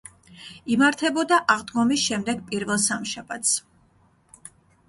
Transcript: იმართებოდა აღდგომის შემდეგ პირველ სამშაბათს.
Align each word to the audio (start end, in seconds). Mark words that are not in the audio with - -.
იმართებოდა 0.75 1.37
აღდგომის 1.55 2.05
შემდეგ 2.05 2.41
პირველ 2.49 2.81
სამშაბათს. 2.87 3.55